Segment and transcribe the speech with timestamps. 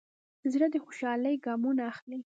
[0.51, 2.19] زړه د خوشحالۍ ګامونه اخلي.